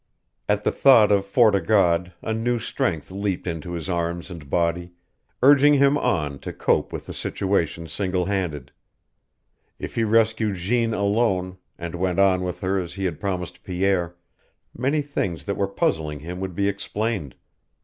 At 0.49 0.63
the 0.63 0.71
thought 0.71 1.11
of 1.11 1.27
Fort 1.27 1.53
o' 1.53 1.59
God 1.59 2.11
a 2.23 2.33
new 2.33 2.57
strength 2.57 3.11
leaped 3.11 3.45
into 3.45 3.73
his 3.73 3.87
arms 3.87 4.31
and 4.31 4.49
body, 4.49 4.93
urging 5.43 5.75
him 5.75 5.95
on 5.95 6.39
to 6.39 6.51
cope 6.51 6.91
with 6.91 7.05
the 7.05 7.13
situation 7.13 7.85
single 7.87 8.25
handed. 8.25 8.71
If 9.77 9.93
he 9.93 10.03
rescued 10.03 10.55
Jeanne 10.55 10.95
alone, 10.95 11.59
and 11.77 11.93
went 11.93 12.17
on 12.17 12.41
with 12.41 12.61
her 12.61 12.79
as 12.79 12.95
he 12.95 13.05
had 13.05 13.19
promised 13.19 13.63
Pierre, 13.63 14.15
many 14.75 15.03
things 15.03 15.43
that 15.43 15.55
were 15.55 15.67
puzzling 15.67 16.21
him 16.21 16.39
would 16.39 16.55
be 16.55 16.67
explained. 16.67 17.35